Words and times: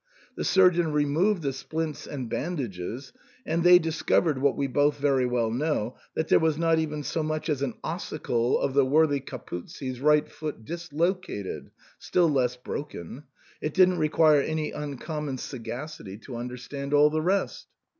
The 0.35 0.43
surgeon 0.43 0.91
removed 0.93 1.43
the 1.43 1.53
splints 1.53 2.07
and 2.07 2.27
bandages, 2.27 3.13
and 3.45 3.63
they 3.63 3.77
discovered, 3.77 4.39
what 4.39 4.57
we 4.57 4.65
both 4.65 4.97
very 4.97 5.27
well 5.27 5.51
know, 5.51 5.95
that 6.15 6.27
there 6.27 6.39
was 6.39 6.57
not 6.57 6.79
even 6.79 7.03
so 7.03 7.21
much 7.21 7.49
as 7.49 7.61
an 7.61 7.75
ossicle 7.83 8.57
of 8.59 8.73
the 8.73 8.83
worthy 8.83 9.19
Capuzzi's 9.19 9.99
right 10.01 10.27
foot 10.27 10.65
dislocated, 10.65 11.69
still 11.99 12.27
less 12.29 12.55
broken. 12.55 13.25
It 13.61 13.75
didn't 13.75 13.99
require 13.99 14.41
any 14.41 14.71
uncommon 14.71 15.37
sagacity 15.37 16.17
to 16.25 16.35
understand 16.35 16.95
all 16.95 17.11
the 17.11 17.21
rest." 17.21 17.67